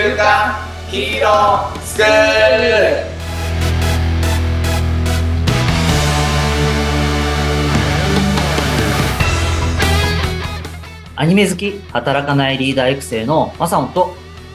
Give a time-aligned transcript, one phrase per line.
[0.00, 0.54] 週刊
[0.92, 3.04] ヒーロースクール
[11.16, 14.14] アニメ好き、働かないリーダー育成のマサオンと、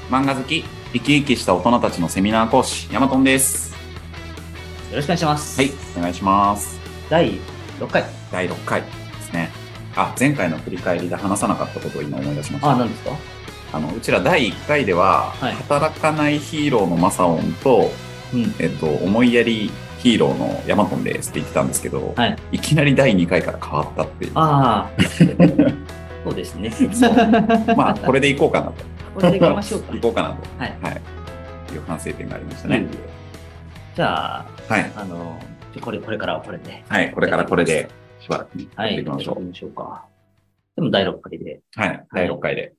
[0.09, 3.73] 漫画好き、生き生きした大人たちのセミナー講師、ヤマトンです。
[4.91, 5.60] よろしくお願いします。
[5.60, 6.79] はい、お願いします。
[7.10, 7.33] 第
[7.82, 8.05] 6回。
[8.32, 8.87] 第6回で
[9.23, 9.51] すね。
[9.97, 12.69] あ、前回の振り返りで話さなかったことを今思い出しました。
[12.69, 13.32] あ、あ何ですか？
[13.79, 17.91] の、うちら第1回では、はい働かないヒーローのマサオンと、
[18.33, 18.55] うん。
[18.59, 19.69] えっと、思いやり
[20.00, 22.37] ヒーローのヤマトンですって言ってたんですけど、はい。
[22.51, 24.31] いきなり第2回から変わったっていう。
[24.36, 25.01] ああ。
[26.23, 26.71] そうですね。
[27.75, 28.73] まあ、これでいこうかなと。
[29.15, 30.00] これでいきましょうかい。
[30.00, 30.36] こうかなと。
[30.57, 30.78] はい。
[30.81, 31.01] はい。
[31.73, 32.88] いう反省点がありましたねね。
[33.95, 34.92] じゃあ、はい。
[34.95, 35.39] あの、
[35.81, 36.83] これ、これからはこれで。
[36.88, 37.11] はい。
[37.11, 38.94] これからこれで、しばらくねやはい。
[38.94, 39.36] っていきましょう。
[39.36, 40.05] やっていきましょうか。
[40.75, 42.05] でも第6回で、はい。
[42.14, 42.73] 第6回で。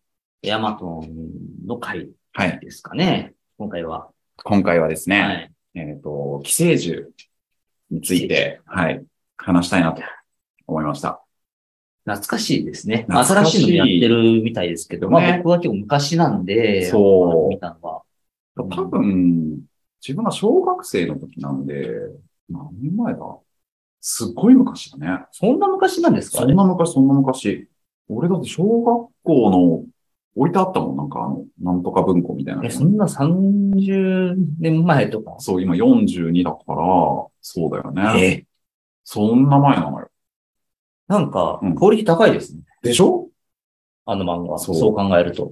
[0.44, 2.60] ヤマトンの回はい。
[2.60, 3.32] ですかね。
[3.56, 4.10] 今回は。
[4.44, 5.52] 今回はですね、はい。
[5.74, 7.08] えっ、と、寄生獣
[7.90, 9.02] について、はい、
[9.38, 10.02] 話したいなと
[10.66, 11.22] 思いました。
[12.04, 13.06] 懐かしいですね。
[13.08, 18.02] 新しいのもやってるみたいですけど、まあね僕は結構昔なんで、そう見たのは。
[18.56, 19.62] 多分、
[20.06, 21.88] 自分が小学生の時なんで、
[22.50, 23.20] 何年前だ？
[24.02, 25.24] すっごい昔だね。
[25.32, 26.38] そんな昔なんですか？
[26.38, 27.66] そんな昔、そんな昔。
[28.08, 29.84] 俺だって小学校の
[30.36, 32.70] 置いてあったもん、なんかあの、なんとか文庫みたいなえ、。
[32.70, 35.36] そんな30年前とか？
[35.38, 36.76] そう、今42だから、
[37.40, 38.22] そうだよね。
[38.22, 38.44] え
[39.04, 40.08] そんな前なのよ。
[41.06, 42.62] なんかうん、クオリティ高いですね。
[42.82, 43.28] でしょ？
[44.06, 44.58] あの漫画。
[44.58, 45.50] そそうう考えると。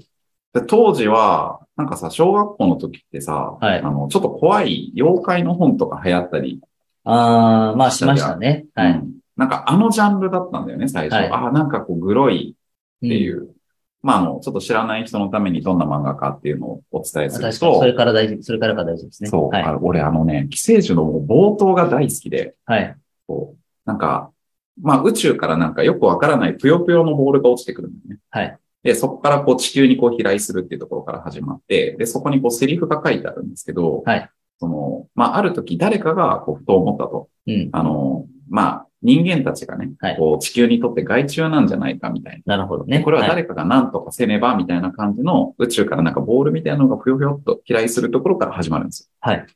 [0.54, 6.60] で当時は、なんかさ、小学校の時ってさ、はいあの、ちょっと怖い妖怪の本とか流行ったり、
[7.04, 8.66] あー、まあしましたね。
[8.74, 8.92] はい。
[8.92, 11.14] うんなんかあのジャンルだったんだよね、最初。
[11.18, 13.54] はいああ、なんかこう、グロいってうんいう。
[14.02, 19.30] まあ、あの、ちょっと知らない人のためにどんな漫画かっていうのをお伝えする確かに、とそ、れから大事、それからが大事ですね。
[19.30, 19.62] そう、はい。
[19.62, 22.96] あ俺あのね、寄生獣の冒頭が大好きで、はい。
[23.28, 24.32] こう、なんか、
[24.80, 28.20] まあ宇宙からなんかよくわからないぷよぷよのボールが落ちてくるんだよね。
[28.30, 28.58] はい。
[28.82, 34.28] で、そこからこう地球にこう飛来するっていうところから始まって、で、そこにこうセリフが書いてあるんですけど、はい。
[34.58, 37.28] その、まあある時誰かがこうふと思ったと。
[37.46, 37.68] うん。
[37.72, 42.56] あの、まあ人間たちがね、はいこう地球にとって害虫なんじゃないかみたいな。
[42.56, 43.00] なるほどね。
[43.00, 49.08] これははい誰かが何とかせねばみたいな感じの宇宙からなんかボールみたいなのがふよふよっと飛来するところから始まるんですよ。
[49.20, 49.46] はい。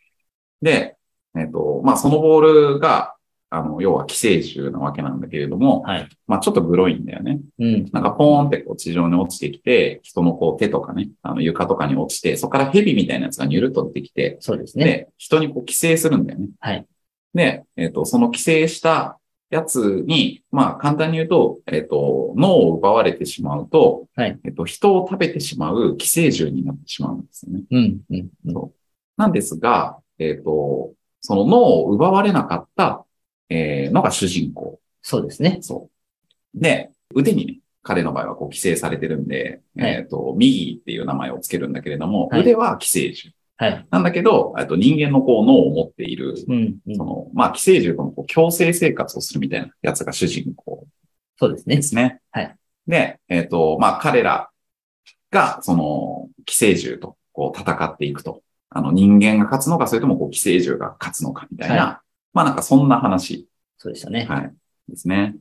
[0.63, 0.97] で、
[1.37, 3.15] えっ、と、まあそのボールが、
[3.49, 6.09] あの、要は寄生獣なわけなんだけれども、はい。
[6.27, 7.39] まあちょっとグロいんだよね。
[7.61, 7.91] うん。
[7.93, 14.85] なんかポーンってこう地上に落ちてきて、人のこう手とかね、あの床とかに落ちて、そこから蛇みたいなやつがニュルっと出てきて、そうですね。
[14.85, 16.49] で、人にこう寄生するんだよね。
[16.59, 16.87] はい。
[17.35, 19.19] で、えっ、と、その寄生した
[19.51, 27.63] やつに、まあ簡単に言うと、えっ、と、脳を奪われてしまうと、はいえっ、と、人を食べてしまう寄生獣になってしまうんですよね。
[27.71, 28.01] うん。
[28.11, 28.31] うん。
[28.47, 28.77] うんそう
[29.17, 33.05] なんですが、えっ、と、その脳を奪われなかった、
[33.49, 34.81] えーのが主人公。
[35.01, 35.59] そうですね。
[35.63, 35.89] そ
[36.55, 36.61] う。
[36.61, 43.36] で、腕にね、彼の場合はこう寄生されてるんで、はいえっ、と、右っていう名前をつけるんだけれども、はい腕は寄生獣。
[43.59, 43.87] はい。
[43.91, 46.79] なんだけど、えっと人間のこう脳を持っている、うん。
[46.87, 50.87] うんその、まあ、寄生獣とのこう共生生活をするみたいなやつが主人公
[51.39, 51.83] そうですねで。
[51.83, 52.21] すね。
[52.31, 52.57] はい。
[52.87, 54.51] で、えっ、と、まあ、彼ら
[55.31, 58.43] が、その、寄生獣とこう戦っていくと。
[58.71, 62.03] あの、人間が勝つのか、それともこう寄生獣が勝つのかみたいな、は
[62.33, 64.27] まあ、なんかそんな話そうでしたね。
[64.27, 64.55] はい。
[64.89, 65.37] ですね。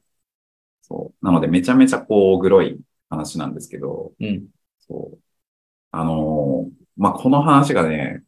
[0.81, 1.25] そう。
[1.25, 4.47] なので、めちゃめちゃこう、グロい話なんですけど、うん。
[4.79, 5.19] そう。
[5.91, 8.23] あのーまあ、この話がね、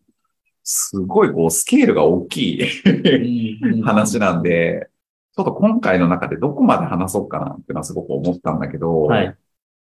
[0.63, 4.89] すごいこう、スケールが大きいうん話なんで、
[5.35, 9.37] ちょっと今回の中でどこまで話そうかなっていうのはすごく思ったんだけど、はい。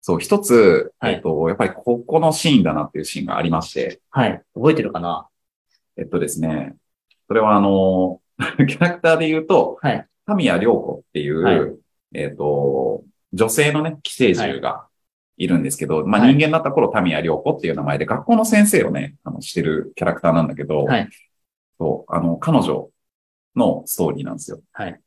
[0.01, 4.43] そう、一つ、はいえっと、やっぱりここのシーンだなっていうシーンがありまして、はい。
[4.55, 5.29] 覚えてるかな？
[5.97, 6.77] えっとですね、
[7.29, 8.21] それはあの、
[8.67, 10.07] キャラクターで言うと、はい。
[10.27, 11.73] タミヤ良子っていう、はい
[12.15, 14.87] えっ、と、女性のね、寄生獣が
[15.37, 21.09] いるんですけど、まあはい人間だった頃タミヤ良子っていう名前で学校の先生をね、あの、してるキャラクターなんだけど、はい
[21.79, 22.91] そう、あの、彼女
[23.57, 24.61] のストーリーなんですよ。
[24.73, 25.01] はい。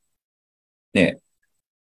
[0.91, 1.21] で、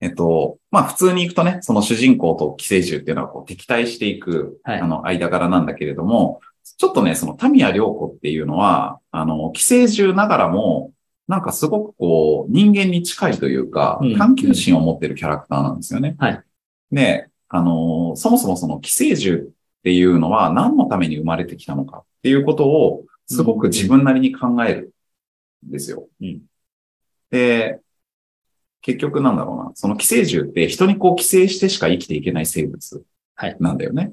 [0.02, 6.42] えっと、まあ普通に行くとね、その主人公と寄生獣っていうのはこう敵対していく、はいあの、間柄なんだけれども、
[6.78, 10.92] ちょっとね、そのタミヤ良子っていうのは、あの、寄生獣ながらも、
[11.28, 16.16] なんかすごくこう、人間に近いというかうん、探求心を持ってるキャラクターなんですよね。
[16.20, 16.44] はい。
[16.92, 19.50] で、あの、そもそもその寄生獣っ
[19.84, 24.94] ていうのは何のために生まれてきたのかっていうことを、すごく自分なりに考える
[25.66, 26.10] んですよ。
[26.20, 26.42] うん
[27.30, 27.80] で、
[28.82, 33.04] 結局なんだろうな、その寄生獣って人にこう寄生してしか生きていけない生物
[33.36, 34.12] はいなんだよね。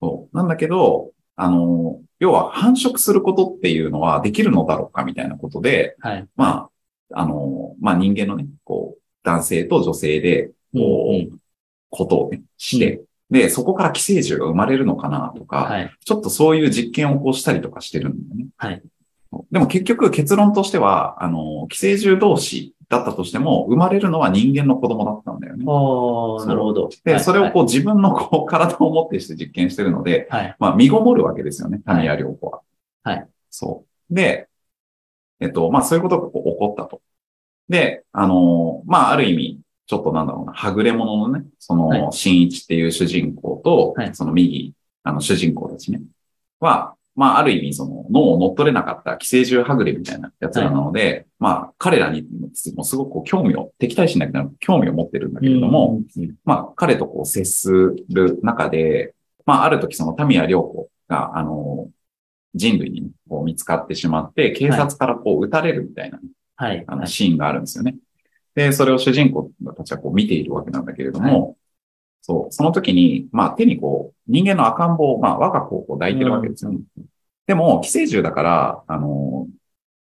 [0.00, 0.36] そう。
[0.36, 6.28] なんだけど、あの、要は繁殖することっていうのはできるのだろうかみたいなことで、はい。
[6.36, 6.68] ま
[7.10, 11.39] あ、あの、まあ人間のね、こう、男性と女性で、こう、うん
[11.90, 15.90] ことをね、して、で、そこから寄生虫が生まれるのかなとか、はい。
[16.04, 18.46] ちょっとそういう実験をこうしたりとかしてるんだよね。
[18.56, 18.82] はい。
[19.52, 25.64] でも結局結論としては、あの、寄生虫同士だったとしても、生まれるのは人間の子供だったんだよね。
[25.68, 26.90] ああ、なるほど。
[27.04, 30.56] で、はいそれをこう自分のこう体を持ってして実験してるので、はい。
[30.58, 32.60] まあ、身ごもるわけですよね、タミヤ療法は。
[33.04, 33.28] はい。
[33.48, 34.14] そう。
[34.14, 34.48] で、
[35.38, 37.00] えっと、まあ、そういうことがこう起こったと。
[37.68, 39.59] で、あの、まあ、ある意味、
[39.90, 42.00] ちょっとなんだろうな、はぐれ者のね、そはい。
[42.00, 44.14] の、新一っていう主人公と、はい。
[44.14, 44.72] その右、
[45.02, 46.00] あの、主人公たちね、
[46.60, 52.24] は、まあ、ある意味、その、脳を乗っ取れなかった寄生虫はぐれみたいなやつらなので、まあ、彼らに
[52.76, 57.68] もすごくこう興味を、敵対しなくなる興味を持ってるんだけれども、うん、まあ、彼とこう接す
[58.10, 61.88] る中で、まあ、ある時そのタミヤ良子が、あの、
[62.54, 66.20] 人類にこう見つかってしまって、警察からこう撃たれるみたいな、
[66.54, 66.84] はい。
[66.86, 67.96] あのシーンがあるんですよね。
[68.54, 69.50] で、それを主人公
[69.80, 71.56] たちはこう見ているわけなんだけれども、
[72.22, 76.72] そう、その時に、まあ手にこう、人間の赤ん坊を、まあ我が子をこう抱いてるわけですよ。
[77.46, 79.48] でも、寄生獣だから、あの、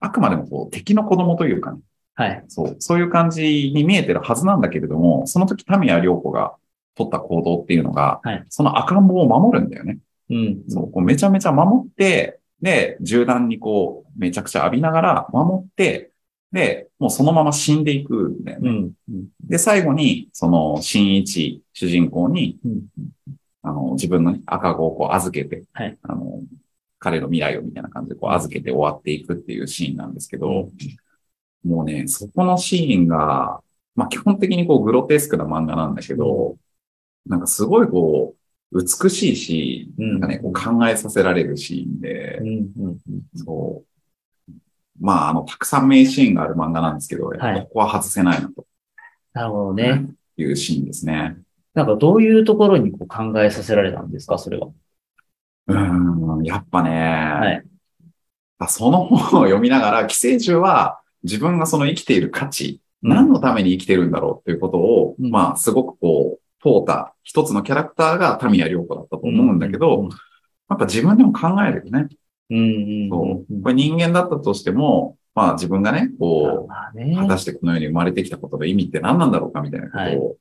[0.01, 1.81] あくまでもこう敵の子供というかね、
[2.15, 2.45] はい。
[2.49, 6.57] そう、そういう感じに見えてるはずなんだけれども、その時、タミヤ良子が
[6.97, 9.99] 取った行動っていうのが、はいその赤ん坊を守るんだよね。
[10.31, 10.65] うん。
[10.69, 16.11] そう、こうめちゃめちゃ守って、で、銃弾にこう、めちゃくちゃ浴びながら守って、
[16.51, 18.71] で、もうそのまま死んでいくんだよね。
[18.71, 18.93] うん。
[19.11, 22.87] うんで、最後に、その、新一主人公に、うん
[23.63, 26.43] あの、自分のね赤子をこう預けて、はいあの、
[26.99, 30.69] 彼の未来をみたいな感じでこう預けて終わっていくっていうシーンなんですけど、
[31.65, 33.61] もうね、そこのシーンが、
[33.95, 36.57] まあ基本的にこうグロテスクな漫画なんだけど、
[37.27, 38.35] なんかすごいこ
[38.73, 42.73] う、美しいし、うんなんかね、こう考えさせられるシーンでう、ん。
[42.77, 42.99] うん。
[43.35, 43.98] そう。
[45.01, 48.67] まあ、あの、たくさん名シーンがある漫画なんですけど、はいここは外せないなと
[49.33, 50.07] なるほどね。
[50.37, 51.37] いうシーンですね。
[51.75, 54.69] なんかどういうところにこう考えさせられたんですか、それは？
[55.69, 57.65] うーん、やっぱね、はい。
[58.69, 70.09] その本を読みながら、寄生虫は自分がその生きている価値、何のために生きてるんだろうっていうことを、うんまあ、すごくこう、問うた一つのキャラクターがタミヤ良子だったと思うんだけど、うん
[70.71, 72.09] やっぱ自分でも考えるよね。
[72.51, 77.15] うんうんそううこれ人間だったとしても、まあ自分がね、こう。
[77.17, 80.37] 果たしてこの世に生まれてきたことの意味って何なんだろうかみたいなことを、はい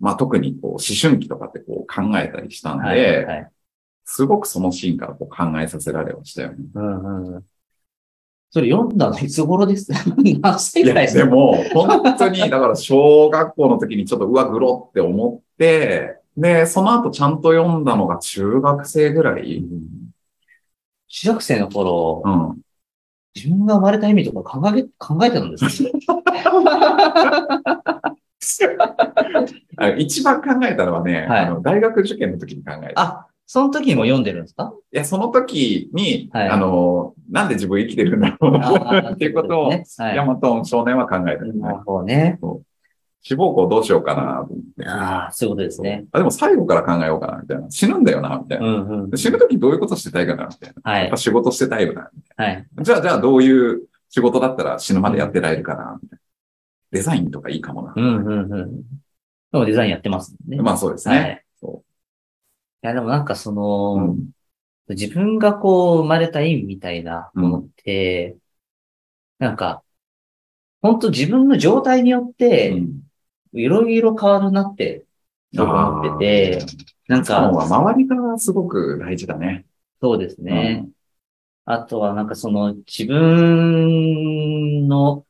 [0.00, 3.48] まあ特にこう思春期とかってこう考えたりしたんで。
[4.10, 6.56] すごくそのシーンからこう考えさせられましたよね。
[6.72, 7.44] うんうん。
[8.50, 9.92] それ読んだのいつ頃です？
[10.40, 11.24] 何歳ぐらいですか？
[11.26, 19.62] でも、本当に、だから小学校の時にちょっとうわ、グロって思って、で、その後ちゃんと読んだのが中学生ぐらい。
[21.08, 22.58] 中学生の頃、うん。
[23.34, 25.90] 自分が生まれた意味とか考え、考えてたんですか
[29.76, 33.00] あ一番考えたのはね、はいあの大学受験の時に考えた。
[33.00, 34.72] あ、その時にも読んでるんですか？
[34.92, 41.44] いや、その時に、はいあの、なんで自分生きてるんだろうなっていうことを、ねはいヤマトン少年は考えた。
[41.44, 42.38] なるほどね。
[43.22, 44.86] 志望校どうしようかなと思って。
[44.86, 46.06] ああ、そういうことですね。
[46.12, 47.70] あでも最後から考えようかな、みたいな。
[47.70, 48.68] 死ぬんだよな、みたいうな。
[48.68, 49.16] んうんで。
[49.16, 50.92] 死ぬ時どういうことしてたいかな、みたいな。
[50.92, 51.16] はいやっぱ。
[51.16, 52.10] 仕事してたいよな。
[52.36, 52.66] はい。
[52.80, 56.22] じゃあ、じゃあどういう仕事だったら死ぬまでやってられるかな、みたいな。
[56.90, 57.92] デザインとかいいかもな。
[57.96, 58.82] うんうんうん。
[59.52, 60.56] でもデザインやってますね。
[60.58, 61.20] まあそうですはい。
[61.20, 61.44] ね。
[61.56, 61.82] いそ
[62.82, 63.98] や、でもなんかその、う。
[64.10, 64.30] うん。
[64.90, 68.38] 自分がこう生まれた意味みたいなものって、
[69.38, 69.82] なんか、
[70.80, 73.07] 本当自分の状態によって、うん
[73.52, 75.04] いろいろ変わるなって、
[75.56, 76.66] 僕思ってて、
[77.06, 79.64] なんか、周りがすごく大事だね。
[80.00, 80.88] そうですね。
[81.64, 85.24] あとはなんかその自分の、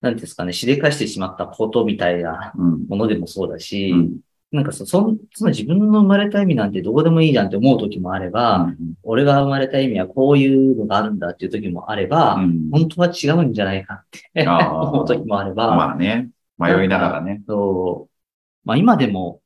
[0.00, 2.72] なんですかね、しでかしてしまったことみたいなうん。
[2.74, 2.86] うん。
[2.88, 4.20] ものでもそうだし、うん
[4.52, 16.30] なんかそ、そん、その自分の生まれた意味なんてどこでもいいじゃんって思う時もあれば、俺が生まれた意味はこういうのがあるんだっていう時もあれば、うん本当は違うんじゃないかって 思う時もあれば、まあね。
[16.58, 17.42] 迷いながらね。
[17.46, 18.10] そう。
[18.64, 19.40] まあ今でも、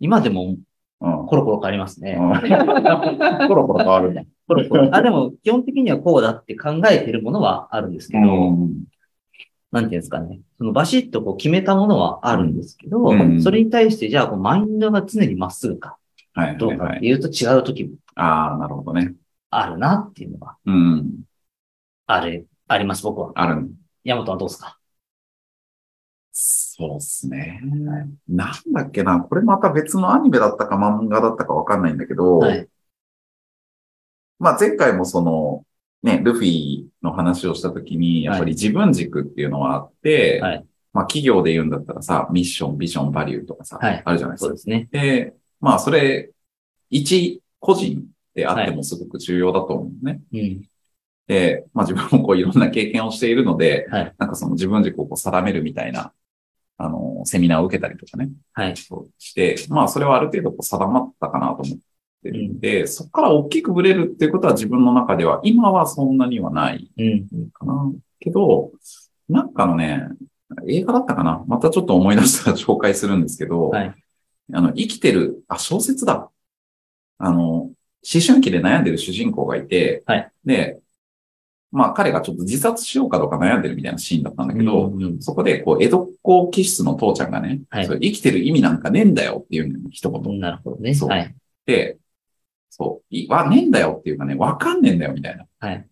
[0.00, 0.56] 今でも
[1.00, 1.26] うん。
[1.26, 2.16] コロコロ変わりますね。
[2.18, 2.28] うん
[3.48, 4.26] コロコロ変わるね。
[4.46, 4.94] コロコロ。
[4.94, 8.84] あ、でも基本的にはこうだって考えてるものはあるんですけど、うん
[9.72, 10.40] なんていうんですかね。
[10.56, 15.96] そのバシッとこう決めたものはあるんですけど、うんそれに対してじゃあこうマインドが常にまっすぐか
[16.32, 16.68] はいど。
[16.68, 19.14] うかっていうと違う時もああ、なるほどね。
[19.50, 21.22] あるなっていうのがうん。
[22.06, 23.32] ある、あります、僕は。
[23.34, 23.68] ある。
[24.04, 24.78] ヤマトはどうですか？
[26.36, 27.60] そうっすね。
[28.26, 29.20] なんだっけな。
[29.20, 32.68] これまた別のアニメだったか漫画だったかわかんないんだけど、はい。
[34.40, 35.64] まあ前回もその、
[36.02, 44.58] ね、ルフィの話をしたときに、やっぱり自分軸っていうのはあって、はいまあ企業で言うんだったらさ、ミッション、ビジョン、バリューとかさ、はいあるじゃないですかそうで。
[44.58, 44.88] すね。
[44.90, 46.30] で、まあそれ、
[46.90, 50.20] 一個人であってもすごく重要だと思うね。
[50.32, 50.62] うん。
[51.28, 56.12] で、まあ自分もこういろんな経験をしているので、はいなんかその自分軸をこう定めるみたいな、
[56.76, 58.76] あの、セミナーを受けたりとかね、はい。
[58.76, 61.78] して、まあそれはある程度こう定まったかなと思っ
[62.22, 67.50] てるんで、そこから大きくブレるっていうことは自分の中では今はそんなにはないうん。
[67.52, 67.92] かな。
[68.20, 68.72] けど、
[69.28, 70.08] なんかのね、
[70.68, 73.94] 映画だったかなまたちょっと思い出したら紹介するんですけど、はい
[74.52, 76.30] あの、生きてる、あ、小説だ。
[77.18, 77.74] あの、思
[78.26, 80.80] 春期で悩んでる主人公がいて、はいで、
[81.74, 90.40] まあ彼がちょっと自殺しようかどうか悩んでるみたいなシーンだったんだけど、うんうんそこで、こう、江戸っ子気質の父ちゃんがね、はいそれ生きてる意味なんかねえんだよっていうの一言。
[90.40, 90.94] なるほどね。
[90.94, 91.34] そうはい。
[91.66, 91.98] で、
[92.70, 95.46] そう、いわ、ねえんだよっていうかね、わかんねえんだよみたいな。
[95.58, 95.86] はい。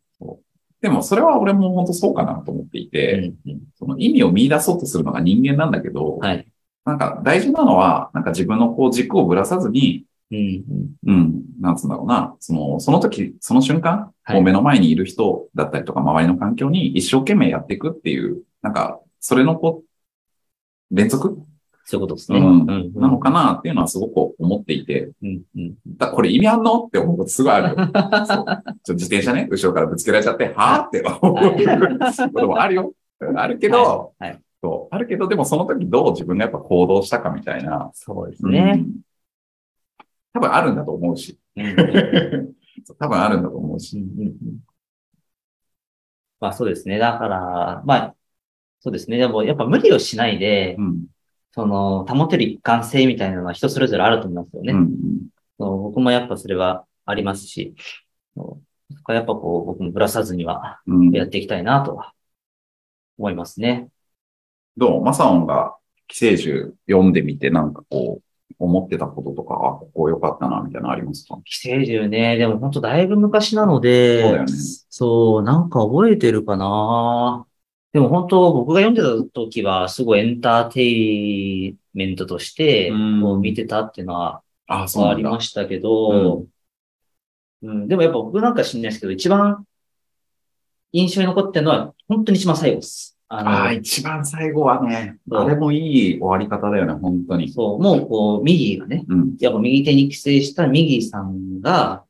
[0.81, 6.47] でも、それは俺も本当そうかなと思っていて、うんうんその意味を見出そうとするのが人間なんだけど、はい。
[6.85, 10.65] なんか大事なのは、なんか自分のこう軸をぶらさずに、うん。
[11.07, 14.43] うん、なんつうんだろうな、その、その時、その瞬間、はい。
[14.43, 21.39] 目の前にいる人だったりとか、周りの環境に一生懸命やっていくっていう、なんか、それのこう、連続？
[21.85, 22.39] そういうことですね。
[22.39, 22.47] うん。
[22.47, 22.93] うん。
[22.95, 25.43] なのかなっていうのはすごく思っていて、うん。
[25.57, 25.75] うん。
[25.87, 26.85] だこれ意味あんの？
[26.87, 27.69] って思うことすごいある。
[27.71, 27.91] よ。
[28.85, 28.95] そう。
[28.95, 32.93] 自転車ね、後ろからぶつけられちゃって、はぁって思うこともあるよ。
[33.37, 34.31] あるけど、はい。
[34.31, 34.41] はい。
[34.63, 37.91] そう、あるけど、でもその時どう自分がやっぱ行動したかみたいな。
[37.95, 38.75] そうですね。
[38.77, 38.93] うん
[40.33, 41.39] 多分あるんだと思うし。
[42.99, 43.99] 多分あるんだと思うし。
[43.99, 44.37] うんうんうん
[46.41, 46.99] まあそうですね。
[46.99, 48.17] だから、まあ、
[48.81, 49.17] そうですね。
[49.17, 51.07] でもやっぱ無理をしないで、うん。
[51.53, 54.73] その、保てる一貫性みたいなのは人それぞれあると思いますよね。
[54.73, 54.91] うん。
[55.57, 57.77] そう僕もやっぱそれはありますし、
[58.35, 58.59] そ
[58.91, 61.11] うそこはやっぱこう、僕もぶらさずにはうん。
[61.13, 62.13] やっていきたいなとは
[63.19, 63.87] 思いますね。
[64.77, 65.05] どう？
[65.05, 65.77] マサオンが
[66.09, 68.23] 寄生獣読んでみてなんかこう、
[68.65, 71.39] 思ってたこととか、あ、ここ良かったな、みたいなのありますか？
[71.45, 74.45] 寄生獣ね、でも本当だいぶ昔なので、そうね。
[74.89, 77.45] そうなんか覚えてるかな。
[77.93, 83.21] でも本当僕が読んでた時はすごいエンターテイメントとしてうん。
[83.21, 85.15] こう見てたっていうのはあ、あ。
[85.15, 86.47] りましたけど、
[87.63, 89.67] うん、でもやっぱ僕なんか知んないですけど、一番
[90.93, 93.12] 印象に残ってるのは本当に一番最後です。
[93.35, 97.49] あの、ああ、一番最後はね、あれもいい終わり方だよね、本当に。
[97.51, 99.37] そう、もうこう、右がね、うん。
[99.41, 102.05] やっぱ右手に寄生した右さんが、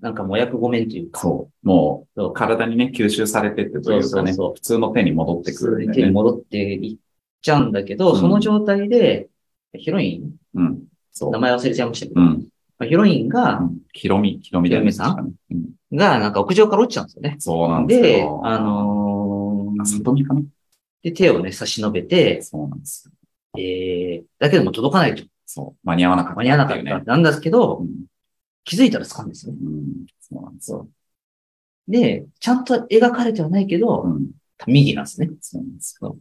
[0.00, 1.66] なんかもう役ごめんというか、そう。
[1.66, 6.10] もそうう、体にね、吸収されてってというかね、そう普通の手に戻ってくるんだ手に。
[6.10, 6.96] 戻っていっ
[7.42, 9.28] ちゃうんだけど、うんその状態で、
[9.74, 10.78] ヒロイン、うん。
[11.12, 11.30] そう。
[11.32, 12.48] 名前忘れちゃいましたけど、うん。
[12.78, 15.34] まあヒロインがう、んひろみ、ひろみだよねひろみさん？
[15.92, 17.36] がなんか屋上から落ちちゃうんですよね。
[17.38, 18.99] そうなんですでよ。、あのー
[19.80, 20.42] あ、里見かな？
[21.02, 23.60] で、手をね、差し伸べて、そうなんですよ。
[23.60, 25.24] えー、だけども届かないと。
[25.46, 25.86] そう。
[25.86, 27.04] 間に合わなかった間に合わなかった。
[27.04, 27.88] なんですけどう、ん。
[28.64, 29.58] 気づいたら掴んですよね。
[29.62, 30.06] うん。
[30.20, 30.88] そうなんですよ。
[31.88, 34.30] で、ちゃんと描かれてはないけど、うん。
[34.66, 35.30] 右なんですね。
[35.40, 36.16] そうなんですよ。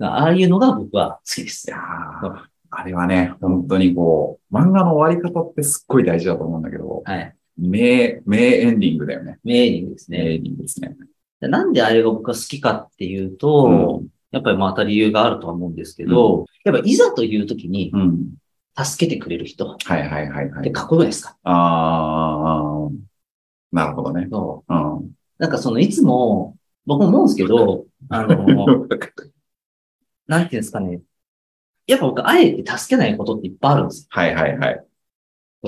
[0.00, 1.78] ああいうのが僕は好きですいや。
[1.78, 2.44] ー
[2.76, 7.34] あれはね、本当にこう、漫画の終わり方ってすっごい大事だと思うんだけど、はい。
[7.56, 9.38] 名、名エンディングだよね。
[9.44, 10.18] メーリングですね。
[10.18, 10.96] 名エンディングですね。
[11.44, 18.34] でなんであれが僕が好きかっていうと、やっぱりまた理由があるとは思うんですけど、やっぱいざという時にうん。
[18.76, 20.64] 助けてくれる人っはいはいはいはい。
[20.64, 22.88] てかっこよくないですか、ああ、
[23.70, 24.26] なるほどね。
[24.28, 25.10] そううん。
[25.38, 28.86] なんかそのいつも、僕も思うんですけど、 あの、
[30.26, 31.02] なんていうんですかね。
[31.86, 34.84] やっぱ僕、あえて助けないことっていっぱいあるんですはいはいはい。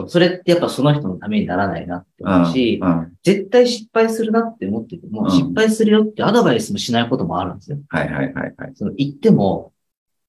[0.00, 0.09] よ。
[0.09, 2.35] それってやっぱその人のためにならないなってうん。
[2.35, 3.12] 思うし、うん。
[3.23, 7.79] 絶対失敗するなって思ってても、うん失敗するよってアドバイスもしないこともあるんですよ。
[7.88, 8.73] はいはいはいはい。
[8.75, 9.73] その言っても、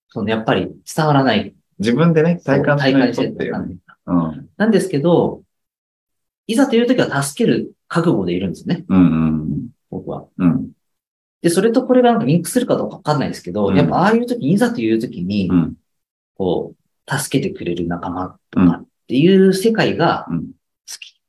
[0.10, 1.54] そのやっぱり伝わらない。
[1.80, 3.52] 自分でね、体感しないっていう。
[3.52, 4.50] 感してうん。
[4.58, 5.44] なんですけど、
[6.48, 9.04] いざという時は助ける覚悟でいるんですよね、うんう
[9.44, 10.26] ん僕は。
[10.38, 10.72] うん。
[11.42, 15.76] で、それとこれがなんかリンクするかどうかわかんないですけど、うんやっぱああいう時に、いざという時にう、ん。
[16.36, 20.36] こう、助けてくれる仲間とうんかっていう世界が好
[21.00, 21.22] き。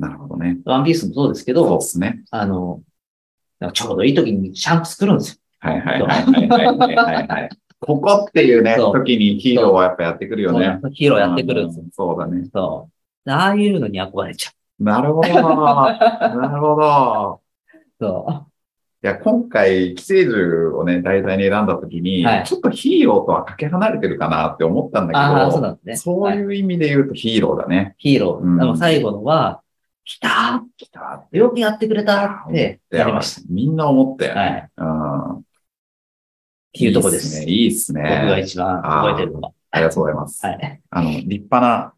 [0.00, 0.58] なるほどね。
[0.64, 2.24] ワンピースもそうですけど、そうですね。
[2.32, 2.82] あの、
[3.72, 5.38] ちょうどいい時にシャンプー作るんですよ。
[5.60, 7.50] はいはいはい、はいはい。
[7.78, 10.80] ここっていうね、時にヒーローはやっぱやってくるよね。
[10.92, 11.84] ヒーローやってくるんですよ。
[11.92, 12.48] そうだね。
[12.52, 12.90] そ
[13.24, 13.30] う。
[13.30, 14.84] ああいうのに憧れちゃう。
[14.84, 15.28] なるほど。
[15.30, 17.40] なるほど。
[18.00, 18.49] そう。
[19.02, 25.12] そいや、今回、寄生獣をね、題材に選んだ時に、はいちょっとヒーローとはかけ離れてるかなって思ったんう。
[25.12, 25.96] だけど、ああ、そうなんですね。
[25.96, 27.94] そうはいいう意味で言うとヒーローだね。
[27.98, 28.38] ヒーロー。
[28.38, 29.62] うんでも最後のは、
[30.04, 33.42] 来た来たーよくやってくれたってやりました。
[33.48, 34.48] みんな思ったよはい。
[34.50, 34.70] っね。
[34.76, 34.84] う
[35.38, 35.42] ん。
[36.72, 37.44] ていうとこです。
[37.48, 38.00] いいっすね。
[38.02, 38.42] いいっす僕がね。
[38.42, 39.50] 一番覚えてるのが。
[39.70, 40.44] ありがとうございます。
[40.46, 40.82] はい。
[40.90, 41.92] あの、立派な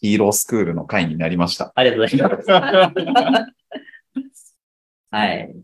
[0.00, 1.72] ヒーロースクールの会になりました。
[1.74, 3.50] ありがとうございます。
[5.10, 5.54] はい。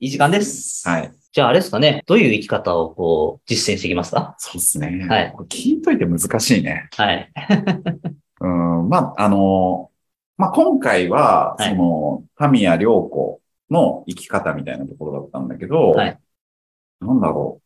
[0.00, 0.88] いい時間です。
[0.88, 1.12] はい。
[1.32, 2.02] じゃああれですかね。
[2.06, 4.34] どういう生き方をこう、実践していきますか？
[4.38, 5.06] そうですね。
[5.08, 6.88] はいこれ聞いといて難しいね。
[6.96, 7.32] はい。
[8.40, 8.88] うん。
[8.88, 9.90] まあ、あの、
[10.36, 16.18] まあ、今回は、はいその、タミヤ良子の生き方みたいなところだったんだけど、はい
[17.00, 17.64] なんだろう。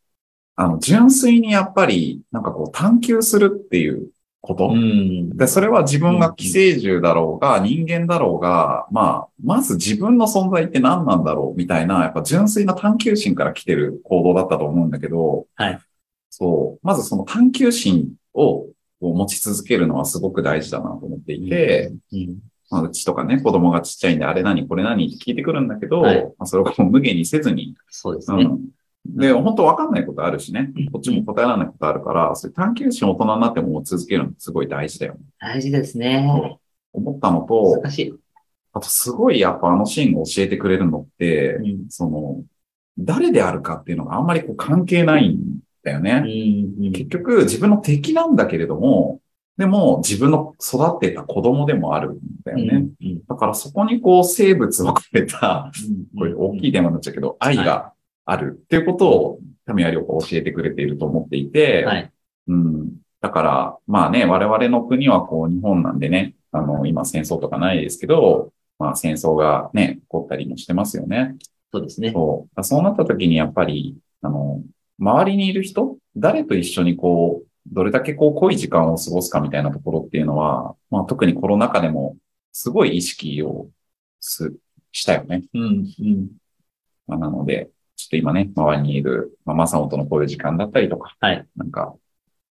[0.55, 4.09] あの、純粋にやっぱり、なんかこう、探求するっていう
[4.41, 4.69] こと。
[4.69, 5.29] うん。
[5.37, 15.79] で、それは自分が寄生獣だろうが、人間だろうが、まあ、まず自分の存在って何なんだろうみたいな、やっぱ純粋な探求心から来てる行動だったと思うんだけど、はい。
[16.29, 16.87] そう。
[16.87, 18.67] まずその探求心を
[19.01, 28.43] 持ち続けるのはすごく大事だなと思っていて、うん、まあ、うちとかね、子供がちっちゃいんで、あれ何これ何って聞いてくるんだけど、はいまあ、それを無限にせずに、そうですね。
[28.43, 28.69] うん。
[29.05, 30.71] で、本当わかんないことあるしね。
[30.91, 35.19] こっちも答えられないことあるから、そういう探求心を大人になっても続けるのすごい大事だよね。
[35.39, 36.59] 大事ですね。
[36.93, 37.81] 思ったのと。
[38.71, 42.43] あとすごいやっぱあのシーンが教えてくれるのって、うんその、
[42.97, 46.23] 誰であるかっていうのがあんまりこう関係ないんだよね。
[46.25, 49.21] うん結局自分の敵なんだけれども、
[49.57, 52.85] でも自分の育ってた子供でもあるんだよね。
[53.01, 55.71] うんだからそこにこう生物を超えた、
[56.17, 56.71] これ大きいい。
[56.71, 57.93] テーマになっちゃうけど、愛が
[58.31, 62.11] あるっていうことを、タミヤ良子は教えてくれていると思っていて、はい。
[62.47, 62.91] うん。
[63.21, 71.35] だから、まあね、我々の国はこう日本なんでね、あの、今戦争とかないですけど、まあ戦争がね、起こったりもしてますよね。
[71.71, 72.11] そうですね。
[72.11, 72.63] そう。
[72.63, 74.61] そうなった時にやっぱり、あの、
[74.99, 82.17] 周りにいる人、誰と一緒にこう、どれだけこう濃い時間を過ごすかみたいなところっていうのは、まあ特にコロナ禍でも
[82.51, 83.69] すごい意識を
[84.19, 84.53] す、
[84.91, 85.43] したよね。
[85.53, 85.63] うん。
[85.99, 86.29] うん。
[87.07, 91.45] まあ、なので、ちょっと今ね、周りにいる、まあ、マサオとのこういう時間だったりとか、はい。
[91.57, 91.95] なんか、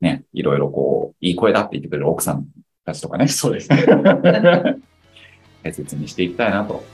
[0.03, 2.45] ね、いろいろこう、いい声だって言ってくれる奥さん
[2.85, 3.29] たちとかね。
[3.29, 3.87] そうですね。
[5.65, 6.85] 大切にしていきたいなと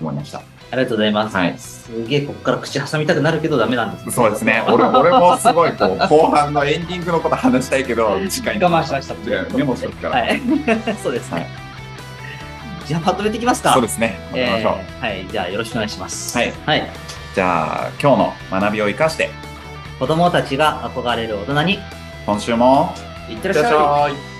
[0.00, 0.38] 思いました。
[0.38, 0.42] あ
[0.76, 1.36] りがとうございます。
[1.36, 4.62] はいすげえ、ここから口挟みたくなるけどダメなんです、そうですね。
[4.70, 9.56] 俺、俺もすごい、こう、後半のエンディングのこと話したいけど、次回に我慢しました。
[9.56, 10.20] メモしとくから。
[10.20, 10.40] はい。
[11.02, 11.40] そうですね。
[11.40, 11.46] はい
[12.86, 13.72] じゃあ、まとめていきますか。
[13.72, 14.18] そうですね。
[14.30, 14.74] わかりましょう。
[14.74, 15.26] えーはい。
[15.26, 16.36] じゃあ、よろしくお願いします。
[16.36, 16.52] はい。
[16.66, 16.90] はい。
[17.34, 19.30] じゃあ、今日の学びを生かして、
[19.98, 21.78] 子供たちが憧れる大人に、
[22.24, 22.94] 今週も、
[23.28, 23.64] いってらっしゃい。
[23.64, 24.33] いってらっしゃい。